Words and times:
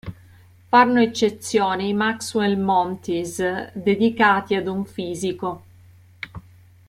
Fanno 0.67 0.99
eccezione 0.99 1.83
i 1.87 1.93
Maxwell 1.93 2.59
Montes, 2.59 3.69
dedicati 3.75 4.55
ad 4.55 4.65
un 4.65 4.83
fisico. 4.83 5.63